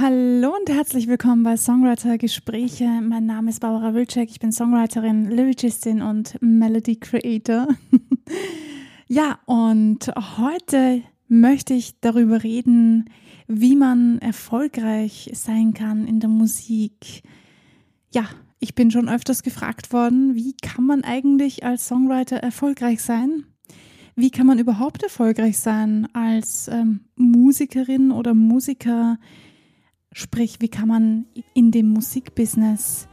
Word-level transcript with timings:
Hallo 0.00 0.56
und 0.58 0.70
herzlich 0.70 1.08
willkommen 1.08 1.42
bei 1.42 1.58
Songwriter 1.58 2.16
Gespräche. 2.16 2.86
Mein 3.02 3.26
Name 3.26 3.50
ist 3.50 3.60
Barbara 3.60 3.92
Wilczek. 3.92 4.30
Ich 4.30 4.40
bin 4.40 4.50
Songwriterin, 4.50 5.30
Lyricistin 5.30 6.00
und 6.00 6.40
Melody 6.40 6.96
Creator. 6.96 7.68
ja, 9.08 9.38
und 9.44 10.10
heute 10.38 11.02
möchte 11.28 11.74
ich 11.74 12.00
darüber 12.00 12.42
reden, 12.42 13.10
wie 13.46 13.76
man 13.76 14.18
erfolgreich 14.20 15.32
sein 15.34 15.74
kann 15.74 16.06
in 16.06 16.18
der 16.18 16.30
Musik. 16.30 17.22
Ja, 18.10 18.24
ich 18.58 18.74
bin 18.74 18.90
schon 18.90 19.06
öfters 19.06 19.42
gefragt 19.42 19.92
worden, 19.92 20.34
wie 20.34 20.54
kann 20.62 20.86
man 20.86 21.04
eigentlich 21.04 21.62
als 21.62 21.86
Songwriter 21.86 22.38
erfolgreich 22.38 23.02
sein? 23.02 23.44
Wie 24.16 24.30
kann 24.30 24.46
man 24.46 24.58
überhaupt 24.58 25.02
erfolgreich 25.02 25.58
sein 25.58 26.08
als 26.14 26.68
ähm, 26.68 27.00
Musikerin 27.16 28.12
oder 28.12 28.32
Musiker? 28.32 29.18
Sprich, 30.12 30.56
wie 30.58 30.68
kann 30.68 30.88
man 30.88 31.26
in 31.54 31.70
dem 31.70 31.88
Musikbusiness 31.88 33.06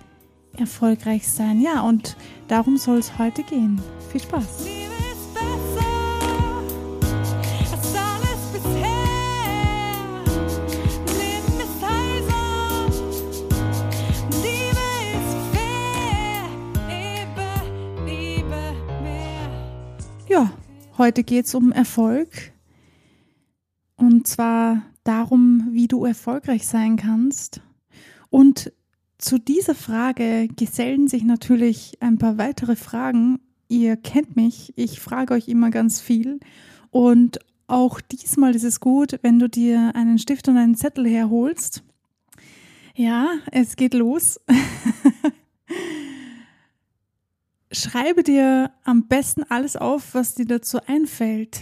erfolgreich 0.58 1.28
sein? 1.28 1.62
Ja, 1.62 1.82
und 1.82 2.18
darum 2.48 2.78
soll 2.78 2.98
es 2.98 3.20
heute 3.20 3.44
gehen. 3.44 3.80
Viel 4.12 4.22
Spaß! 4.22 4.66
Ja, 20.28 20.52
heute 20.98 21.24
geht 21.24 21.46
es 21.46 21.54
um 21.54 21.72
Erfolg. 21.72 22.52
Und 23.98 24.28
zwar 24.28 24.82
darum, 25.08 25.68
wie 25.72 25.88
du 25.88 26.06
erfolgreich 26.06 26.68
sein 26.68 26.98
kannst. 26.98 27.62
Und 28.30 28.72
zu 29.18 29.40
dieser 29.40 29.76
Frage 29.76 30.48
gesellen 30.48 31.08
sich 31.08 31.24
natürlich 31.24 31.98
ein 32.02 32.18
paar 32.18 32.38
weitere 32.38 32.76
Fragen. 32.76 33.40
Ihr 33.68 33.98
kennt 33.98 34.36
mich, 34.36 34.74
ich 34.76 35.00
frage 35.00 35.34
euch 35.34 35.48
immer 35.48 35.72
ganz 35.72 36.00
viel. 36.00 36.40
Und 36.92 37.40
auch 37.68 38.00
diesmal 38.00 38.56
ist 38.56 38.64
es 38.64 38.80
gut, 38.80 39.20
wenn 39.24 39.40
du 39.40 39.50
dir 39.50 39.92
einen 39.96 40.20
Stift 40.20 40.48
und 40.48 40.58
einen 40.58 40.76
Zettel 40.76 41.08
herholst. 41.08 41.84
Ja, 42.96 43.30
es 43.52 43.76
geht 43.76 43.94
los. 43.94 44.40
Schreibe 47.72 48.24
dir 48.24 48.72
am 48.84 49.08
besten 49.08 49.44
alles 49.44 49.76
auf, 49.76 50.14
was 50.14 50.36
dir 50.36 50.46
dazu 50.46 50.80
einfällt. 50.88 51.62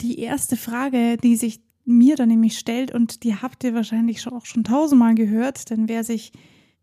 Die 0.00 0.18
erste 0.20 0.56
Frage, 0.56 1.16
die 1.16 1.36
sich 1.36 1.67
mir 1.88 2.16
dann 2.16 2.28
nämlich 2.28 2.58
stellt 2.58 2.94
und 2.94 3.24
die 3.24 3.34
habt 3.34 3.64
ihr 3.64 3.74
wahrscheinlich 3.74 4.26
auch 4.28 4.46
schon 4.46 4.64
tausendmal 4.64 5.14
gehört, 5.14 5.70
denn 5.70 5.88
wer 5.88 6.04
sich 6.04 6.32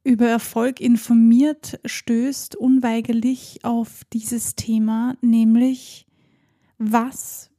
über 0.04 0.28
Erfolg 0.28 0.82
informiert, 0.82 1.80
stößt 1.86 2.56
unweigerlich 2.56 3.60
auf 3.64 4.04
dieses 4.14 4.56
Thema, 4.56 5.16
nämlich 5.22 6.06
was 6.78 7.50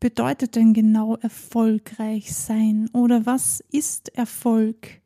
bedeutet 0.00 0.56
denn 0.56 0.74
genau 0.74 1.16
erfolgreich 1.16 2.34
sein 2.34 2.88
oder 2.92 3.26
was 3.26 3.62
ist 3.72 4.16
Erfolg 4.16 5.00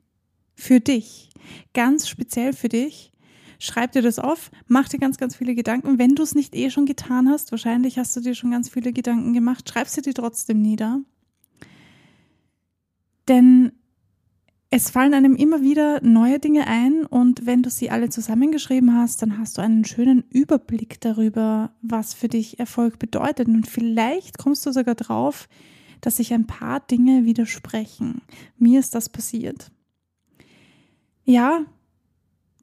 für 0.54 0.80
dich? 0.80 1.30
Ganz 1.72 2.08
speziell 2.08 2.52
für 2.52 2.68
dich. 2.68 3.12
Schreib 3.58 3.92
dir 3.92 4.02
das 4.02 4.18
auf, 4.18 4.50
mach 4.66 4.88
dir 4.88 4.98
ganz, 4.98 5.18
ganz 5.18 5.36
viele 5.36 5.54
Gedanken. 5.54 5.98
Wenn 5.98 6.16
du 6.16 6.22
es 6.22 6.34
nicht 6.34 6.54
eh 6.54 6.68
schon 6.70 6.84
getan 6.84 7.28
hast, 7.28 7.52
wahrscheinlich 7.52 7.98
hast 7.98 8.16
du 8.16 8.20
dir 8.20 8.34
schon 8.34 8.50
ganz 8.50 8.68
viele 8.68 8.92
Gedanken 8.92 9.32
gemacht, 9.32 9.68
schreib 9.68 9.88
sie 9.88 10.02
dir 10.02 10.14
trotzdem 10.14 10.60
nieder. 10.60 11.00
Denn 13.32 13.72
es 14.68 14.90
fallen 14.90 15.14
einem 15.14 15.36
immer 15.36 15.62
wieder 15.62 16.02
neue 16.02 16.38
Dinge 16.38 16.66
ein 16.66 17.06
und 17.06 17.46
wenn 17.46 17.62
du 17.62 17.70
sie 17.70 17.88
alle 17.88 18.10
zusammengeschrieben 18.10 18.94
hast, 18.94 19.22
dann 19.22 19.38
hast 19.38 19.56
du 19.56 19.62
einen 19.62 19.86
schönen 19.86 20.22
Überblick 20.28 21.00
darüber, 21.00 21.72
was 21.80 22.12
für 22.12 22.28
dich 22.28 22.58
Erfolg 22.58 22.98
bedeutet. 22.98 23.48
Und 23.48 23.66
vielleicht 23.66 24.36
kommst 24.36 24.66
du 24.66 24.70
sogar 24.70 24.94
drauf, 24.94 25.48
dass 26.02 26.18
sich 26.18 26.34
ein 26.34 26.46
paar 26.46 26.80
Dinge 26.80 27.24
widersprechen. 27.24 28.20
Mir 28.58 28.80
ist 28.80 28.94
das 28.94 29.08
passiert. 29.08 29.72
Ja, 31.24 31.64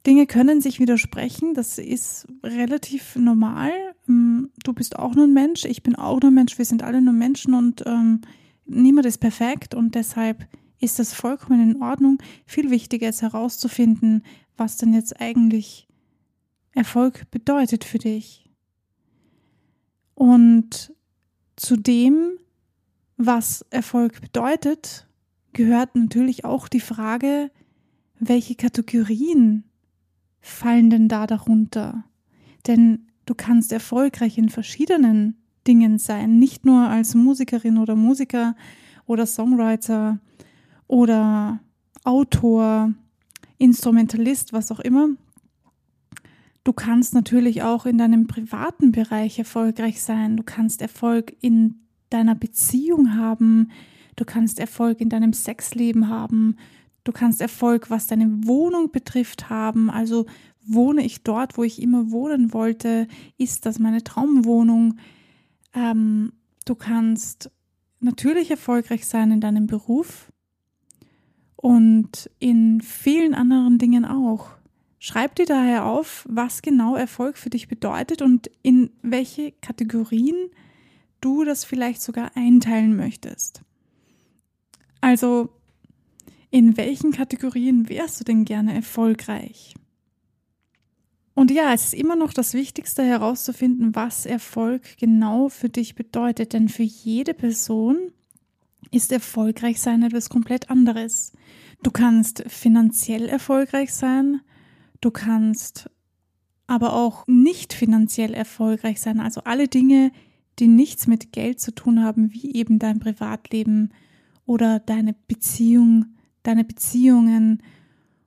Dinge 0.06 0.28
können 0.28 0.60
sich 0.60 0.78
widersprechen, 0.78 1.54
das 1.54 1.78
ist 1.78 2.28
relativ 2.44 3.16
normal. 3.16 3.72
Ähm, 4.08 4.50
du 4.62 4.72
bist 4.72 4.96
auch 4.96 5.16
nur 5.16 5.24
ein 5.24 5.34
Mensch, 5.34 5.64
ich 5.64 5.82
bin 5.82 5.96
auch 5.96 6.20
nur 6.20 6.30
ein 6.30 6.34
Mensch, 6.34 6.58
wir 6.58 6.64
sind 6.64 6.84
alle 6.84 7.00
nur 7.00 7.12
Menschen 7.12 7.54
und 7.54 7.82
ähm, 7.86 8.20
niemand 8.66 9.06
ist 9.06 9.18
perfekt 9.18 9.74
und 9.74 9.94
deshalb 9.94 10.46
ist 10.80 10.98
das 10.98 11.12
vollkommen 11.12 11.70
in 11.70 11.82
Ordnung. 11.82 12.18
Viel 12.46 12.70
wichtiger 12.70 13.08
ist 13.08 13.22
herauszufinden, 13.22 14.24
was 14.56 14.78
denn 14.78 14.94
jetzt 14.94 15.20
eigentlich 15.20 15.86
Erfolg 16.72 17.30
bedeutet 17.30 17.84
für 17.84 17.98
dich. 17.98 18.48
Und 20.14 20.94
zu 21.56 21.76
dem, 21.76 22.32
was 23.16 23.64
Erfolg 23.70 24.20
bedeutet, 24.20 25.06
gehört 25.52 25.94
natürlich 25.94 26.44
auch 26.44 26.68
die 26.68 26.80
Frage, 26.80 27.50
welche 28.18 28.54
Kategorien 28.54 29.64
fallen 30.40 30.90
denn 30.90 31.08
da 31.08 31.26
darunter? 31.26 32.04
Denn 32.66 33.06
du 33.26 33.34
kannst 33.34 33.72
erfolgreich 33.72 34.38
in 34.38 34.48
verschiedenen 34.48 35.36
Dingen 35.66 35.98
sein, 35.98 36.38
nicht 36.38 36.64
nur 36.64 36.88
als 36.88 37.14
Musikerin 37.14 37.78
oder 37.78 37.96
Musiker 37.96 38.56
oder 39.06 39.26
Songwriter 39.26 40.18
oder 40.90 41.60
Autor, 42.02 42.92
Instrumentalist, 43.58 44.52
was 44.52 44.72
auch 44.72 44.80
immer. 44.80 45.10
Du 46.64 46.72
kannst 46.72 47.14
natürlich 47.14 47.62
auch 47.62 47.86
in 47.86 47.96
deinem 47.96 48.26
privaten 48.26 48.90
Bereich 48.90 49.38
erfolgreich 49.38 50.02
sein. 50.02 50.36
Du 50.36 50.42
kannst 50.42 50.82
Erfolg 50.82 51.36
in 51.40 51.76
deiner 52.10 52.34
Beziehung 52.34 53.16
haben. 53.16 53.70
Du 54.16 54.24
kannst 54.24 54.58
Erfolg 54.58 55.00
in 55.00 55.08
deinem 55.08 55.32
Sexleben 55.32 56.08
haben. 56.08 56.56
Du 57.04 57.12
kannst 57.12 57.40
Erfolg, 57.40 57.88
was 57.88 58.08
deine 58.08 58.28
Wohnung 58.44 58.90
betrifft, 58.90 59.48
haben. 59.48 59.90
Also 59.90 60.26
wohne 60.66 61.04
ich 61.04 61.22
dort, 61.22 61.56
wo 61.56 61.62
ich 61.62 61.80
immer 61.80 62.10
wohnen 62.10 62.52
wollte? 62.52 63.06
Ist 63.38 63.64
das 63.64 63.78
meine 63.78 64.02
Traumwohnung? 64.02 64.96
Ähm, 65.72 66.32
du 66.64 66.74
kannst 66.74 67.50
natürlich 68.00 68.50
erfolgreich 68.50 69.06
sein 69.06 69.30
in 69.30 69.40
deinem 69.40 69.68
Beruf 69.68 70.29
und 71.60 72.30
in 72.38 72.80
vielen 72.80 73.34
anderen 73.34 73.76
Dingen 73.76 74.06
auch. 74.06 74.48
Schreib 74.98 75.34
dir 75.34 75.44
daher 75.44 75.84
auf, 75.84 76.26
was 76.28 76.62
genau 76.62 76.96
Erfolg 76.96 77.36
für 77.36 77.50
dich 77.50 77.68
bedeutet 77.68 78.22
und 78.22 78.50
in 78.62 78.90
welche 79.02 79.52
Kategorien 79.60 80.36
du 81.20 81.44
das 81.44 81.64
vielleicht 81.64 82.00
sogar 82.00 82.34
einteilen 82.34 82.96
möchtest. 82.96 83.60
Also, 85.02 85.50
in 86.50 86.78
welchen 86.78 87.12
Kategorien 87.12 87.90
wärst 87.90 88.20
du 88.20 88.24
denn 88.24 88.46
gerne 88.46 88.74
erfolgreich? 88.74 89.74
Und 91.34 91.50
ja, 91.50 91.74
es 91.74 91.84
ist 91.84 91.94
immer 91.94 92.16
noch 92.16 92.32
das 92.32 92.54
Wichtigste 92.54 93.02
herauszufinden, 93.02 93.94
was 93.94 94.24
Erfolg 94.24 94.96
genau 94.98 95.50
für 95.50 95.68
dich 95.68 95.94
bedeutet. 95.94 96.54
Denn 96.54 96.70
für 96.70 96.82
jede 96.82 97.34
Person 97.34 98.12
ist 98.90 99.12
erfolgreich 99.12 99.80
sein 99.80 100.02
etwas 100.02 100.28
komplett 100.28 100.70
anderes. 100.70 101.32
Du 101.82 101.90
kannst 101.90 102.44
finanziell 102.48 103.28
erfolgreich 103.28 103.94
sein, 103.94 104.40
du 105.00 105.10
kannst 105.10 105.90
aber 106.66 106.92
auch 106.92 107.26
nicht 107.26 107.72
finanziell 107.72 108.32
erfolgreich 108.32 109.00
sein. 109.00 109.18
Also 109.18 109.42
alle 109.42 109.66
Dinge, 109.66 110.12
die 110.58 110.68
nichts 110.68 111.06
mit 111.06 111.32
Geld 111.32 111.60
zu 111.60 111.74
tun 111.74 112.02
haben, 112.02 112.32
wie 112.32 112.54
eben 112.54 112.78
dein 112.78 113.00
Privatleben 113.00 113.92
oder 114.46 114.78
deine 114.78 115.14
Beziehung, 115.26 116.06
deine 116.42 116.64
Beziehungen 116.64 117.62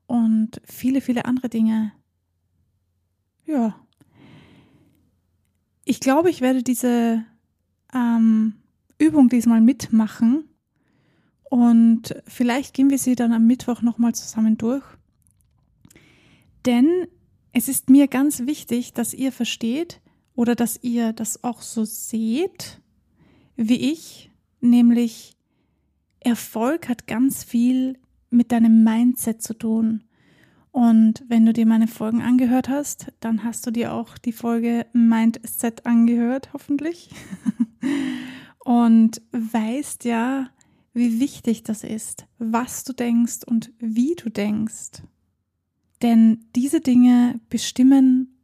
und 0.08 0.62
viele, 0.66 1.02
viele 1.02 1.26
andere 1.26 1.50
Dinge. 1.50 1.94
Ja. 3.46 3.76
Ich 5.86 6.00
glaube, 6.00 6.30
ich 6.30 6.42
werde 6.42 6.64
diese 6.64 7.24
ähm, 7.94 8.56
Übung 8.98 9.30
diesmal 9.30 9.62
mitmachen 9.62 10.50
und 11.54 12.16
vielleicht 12.26 12.74
gehen 12.74 12.90
wir 12.90 12.98
sie 12.98 13.14
dann 13.14 13.32
am 13.32 13.46
Mittwoch 13.46 13.84
nochmal 13.84 14.16
zusammen 14.16 14.58
durch. 14.58 14.84
Denn 16.66 17.06
es 17.52 17.68
ist 17.68 17.92
mir 17.92 18.08
ganz 18.08 18.48
wichtig, 18.48 18.94
dass 18.94 19.14
ihr 19.14 19.32
versteht 19.32 20.02
oder 20.34 20.56
dass 20.56 20.80
ihr 20.82 21.14
das 21.14 21.44
auch 21.44 21.62
so 21.62 21.86
seht 21.86 22.82
wie 23.56 23.92
ich, 23.92 24.32
nämlich 24.62 25.38
Erfolg 26.22 26.90
hat 26.90 27.06
ganz 27.06 27.44
viel 27.44 28.00
mit 28.32 28.52
deinem 28.52 28.84
Mindset 28.84 29.44
zu 29.44 29.54
tun. 29.54 30.06
Und 30.72 31.24
wenn 31.28 31.46
du 31.46 31.54
dir 31.54 31.68
meine 31.68 31.88
Folgen 31.88 32.24
angehört 32.24 32.68
hast, 32.68 33.14
dann 33.20 33.44
hast 33.44 33.68
du 33.68 33.70
dir 33.70 33.94
auch 33.94 34.18
die 34.18 34.34
Folge 34.34 34.88
Mindset 34.94 35.86
angehört, 35.86 36.52
hoffentlich. 36.54 37.12
Und 38.66 39.22
weißt 39.34 40.06
ja, 40.06 40.50
wie 40.94 41.20
wichtig 41.20 41.64
das 41.64 41.84
ist, 41.84 42.26
was 42.38 42.84
du 42.84 42.94
denkst 42.94 43.40
und 43.46 43.72
wie 43.80 44.16
du 44.16 44.30
denkst. 44.30 45.04
Denn 46.02 46.46
diese 46.56 46.82
Dinge 46.82 47.40
bestimmen 47.50 48.38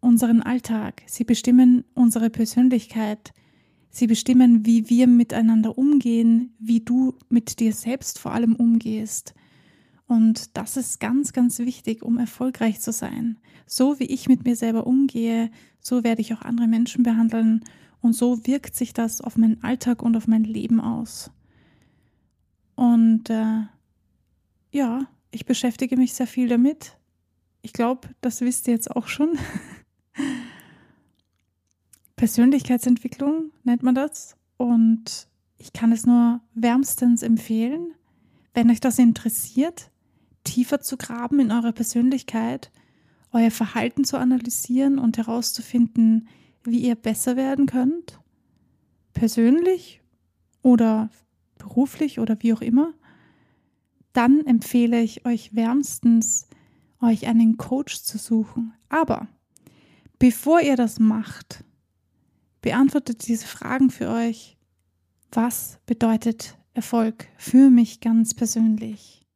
unseren 0.00 0.42
Alltag, 0.42 1.02
sie 1.06 1.24
bestimmen 1.24 1.84
unsere 1.94 2.28
Persönlichkeit, 2.28 3.32
sie 3.90 4.06
bestimmen, 4.06 4.66
wie 4.66 4.90
wir 4.90 5.06
miteinander 5.06 5.78
umgehen, 5.78 6.54
wie 6.58 6.80
du 6.80 7.14
mit 7.28 7.60
dir 7.60 7.72
selbst 7.72 8.18
vor 8.18 8.32
allem 8.32 8.54
umgehst. 8.56 9.34
Und 10.06 10.56
das 10.56 10.76
ist 10.76 11.00
ganz, 11.00 11.32
ganz 11.32 11.58
wichtig, 11.60 12.02
um 12.02 12.18
erfolgreich 12.18 12.80
zu 12.80 12.92
sein. 12.92 13.38
So 13.66 13.98
wie 13.98 14.04
ich 14.04 14.28
mit 14.28 14.44
mir 14.44 14.56
selber 14.56 14.86
umgehe, 14.86 15.50
so 15.80 16.04
werde 16.04 16.20
ich 16.20 16.34
auch 16.34 16.42
andere 16.42 16.66
Menschen 16.66 17.02
behandeln 17.02 17.64
und 18.00 18.12
so 18.12 18.46
wirkt 18.46 18.76
sich 18.76 18.92
das 18.92 19.22
auf 19.22 19.38
meinen 19.38 19.62
Alltag 19.62 20.02
und 20.02 20.16
auf 20.16 20.26
mein 20.26 20.44
Leben 20.44 20.80
aus. 20.80 21.30
Und 22.74 23.30
äh, 23.30 23.62
ja, 24.72 25.06
ich 25.30 25.46
beschäftige 25.46 25.96
mich 25.96 26.14
sehr 26.14 26.26
viel 26.26 26.48
damit. 26.48 26.96
Ich 27.62 27.72
glaube, 27.72 28.08
das 28.20 28.40
wisst 28.40 28.68
ihr 28.68 28.74
jetzt 28.74 28.90
auch 28.90 29.08
schon. 29.08 29.38
Persönlichkeitsentwicklung 32.16 33.52
nennt 33.64 33.82
man 33.82 33.94
das. 33.94 34.36
Und 34.56 35.28
ich 35.58 35.72
kann 35.72 35.92
es 35.92 36.06
nur 36.06 36.40
wärmstens 36.54 37.22
empfehlen, 37.22 37.94
wenn 38.52 38.70
euch 38.70 38.80
das 38.80 38.98
interessiert, 38.98 39.90
tiefer 40.44 40.80
zu 40.80 40.96
graben 40.96 41.40
in 41.40 41.50
eurer 41.50 41.72
Persönlichkeit, 41.72 42.70
euer 43.32 43.50
Verhalten 43.50 44.04
zu 44.04 44.18
analysieren 44.18 44.98
und 44.98 45.18
herauszufinden, 45.18 46.28
wie 46.62 46.78
ihr 46.78 46.94
besser 46.94 47.36
werden 47.36 47.66
könnt, 47.66 48.20
persönlich 49.12 50.02
oder 50.62 51.10
beruflich 51.64 52.20
oder 52.20 52.36
wie 52.40 52.52
auch 52.52 52.60
immer, 52.60 52.92
dann 54.12 54.46
empfehle 54.46 55.00
ich 55.02 55.26
euch 55.26 55.54
wärmstens, 55.54 56.46
euch 57.00 57.26
einen 57.26 57.56
Coach 57.56 58.02
zu 58.02 58.18
suchen. 58.18 58.72
Aber 58.88 59.28
bevor 60.18 60.60
ihr 60.60 60.76
das 60.76 61.00
macht, 61.00 61.64
beantwortet 62.60 63.26
diese 63.26 63.46
Fragen 63.46 63.90
für 63.90 64.08
euch. 64.08 64.56
Was 65.32 65.80
bedeutet 65.86 66.56
Erfolg 66.74 67.26
für 67.36 67.70
mich 67.70 68.00
ganz 68.00 68.34
persönlich? 68.34 69.26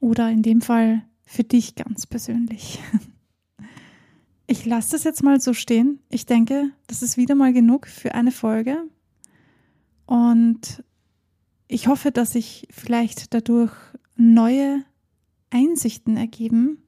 Oder 0.00 0.30
in 0.30 0.42
dem 0.42 0.60
Fall 0.60 1.02
für 1.24 1.44
dich 1.44 1.74
ganz 1.74 2.06
persönlich. 2.06 2.80
Ich 4.46 4.66
lasse 4.66 4.92
das 4.92 5.04
jetzt 5.04 5.22
mal 5.22 5.40
so 5.40 5.54
stehen. 5.54 6.00
Ich 6.10 6.26
denke, 6.26 6.70
das 6.86 7.02
ist 7.02 7.16
wieder 7.16 7.34
mal 7.34 7.54
genug 7.54 7.86
für 7.86 8.14
eine 8.14 8.30
Folge. 8.30 8.76
Und 10.04 10.84
ich 11.68 11.86
hoffe, 11.88 12.10
dass 12.10 12.32
sich 12.32 12.66
vielleicht 12.70 13.34
dadurch 13.34 13.72
neue 14.16 14.84
Einsichten 15.50 16.16
ergeben. 16.16 16.78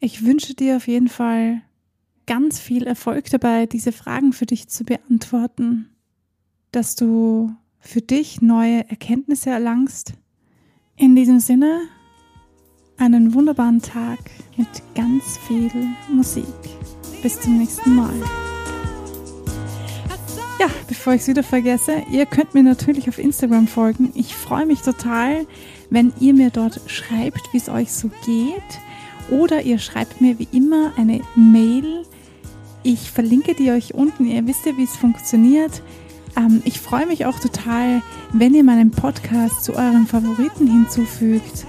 Ich 0.00 0.24
wünsche 0.24 0.54
dir 0.54 0.76
auf 0.76 0.88
jeden 0.88 1.08
Fall 1.08 1.62
ganz 2.26 2.58
viel 2.58 2.86
Erfolg 2.86 3.30
dabei, 3.30 3.66
diese 3.66 3.92
Fragen 3.92 4.32
für 4.32 4.46
dich 4.46 4.68
zu 4.68 4.84
beantworten, 4.84 5.90
dass 6.70 6.96
du 6.96 7.54
für 7.78 8.00
dich 8.00 8.40
neue 8.40 8.88
Erkenntnisse 8.88 9.50
erlangst. 9.50 10.14
In 10.96 11.16
diesem 11.16 11.40
Sinne, 11.40 11.82
einen 12.96 13.34
wunderbaren 13.34 13.82
Tag 13.82 14.18
mit 14.56 14.68
ganz 14.94 15.38
viel 15.46 15.70
Musik. 16.08 16.44
Bis 17.22 17.40
zum 17.40 17.58
nächsten 17.58 17.94
Mal. 17.94 18.41
Ja, 20.62 20.68
bevor 20.86 21.14
ich 21.14 21.22
es 21.22 21.26
wieder 21.26 21.42
vergesse, 21.42 22.04
ihr 22.12 22.24
könnt 22.24 22.54
mir 22.54 22.62
natürlich 22.62 23.08
auf 23.08 23.18
Instagram 23.18 23.66
folgen. 23.66 24.12
Ich 24.14 24.36
freue 24.36 24.64
mich 24.64 24.80
total, 24.80 25.44
wenn 25.90 26.12
ihr 26.20 26.34
mir 26.34 26.50
dort 26.50 26.80
schreibt, 26.86 27.52
wie 27.52 27.56
es 27.56 27.68
euch 27.68 27.92
so 27.92 28.12
geht. 28.24 28.62
Oder 29.28 29.62
ihr 29.62 29.80
schreibt 29.80 30.20
mir 30.20 30.38
wie 30.38 30.46
immer 30.52 30.92
eine 30.96 31.20
Mail. 31.34 32.04
Ich 32.84 33.10
verlinke 33.10 33.56
die 33.56 33.72
euch 33.72 33.94
unten. 33.94 34.24
Ihr 34.24 34.46
wisst 34.46 34.64
ja, 34.64 34.76
wie 34.76 34.84
es 34.84 34.94
funktioniert. 34.94 35.82
Ähm, 36.36 36.62
ich 36.64 36.78
freue 36.78 37.06
mich 37.06 37.26
auch 37.26 37.40
total, 37.40 38.00
wenn 38.32 38.54
ihr 38.54 38.62
meinen 38.62 38.92
Podcast 38.92 39.64
zu 39.64 39.74
euren 39.74 40.06
Favoriten 40.06 40.68
hinzufügt, 40.68 41.66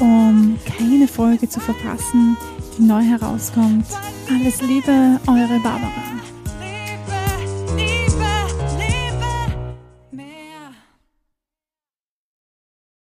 um 0.00 0.58
keine 0.80 1.06
Folge 1.06 1.48
zu 1.48 1.60
verpassen, 1.60 2.36
die 2.76 2.82
neu 2.82 3.02
herauskommt. 3.02 3.86
Alles 4.28 4.60
Liebe, 4.62 5.20
eure 5.28 5.60
Barbara. 5.60 6.21